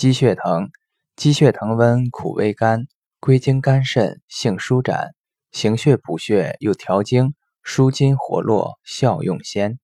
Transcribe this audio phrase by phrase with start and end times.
[0.00, 0.70] 鸡血藤，
[1.14, 2.86] 鸡血藤温，苦味甘，
[3.20, 5.10] 归经肝肾，性舒展，
[5.52, 9.78] 行血补血，又调经，舒筋活络，效用鲜。